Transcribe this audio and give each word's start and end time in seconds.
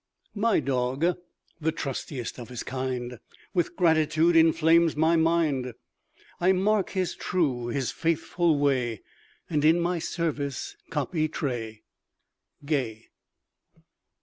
"My 0.33 0.59
dog 0.59 1.15
(the 1.59 1.71
trustiest 1.71 2.39
of 2.39 2.49
his 2.49 2.63
kind) 2.63 3.19
With 3.53 3.75
gratitude 3.75 4.35
inflames 4.35 4.95
my 4.95 5.15
mind: 5.15 5.75
I 6.39 6.53
mark 6.53 6.89
his 6.93 7.13
true, 7.13 7.67
his 7.67 7.91
faithful 7.91 8.57
way, 8.57 9.03
And 9.47 9.63
in 9.63 9.79
my 9.79 9.99
service 9.99 10.75
copy 10.89 11.27
Tray." 11.27 11.83
GAY. 12.65 13.09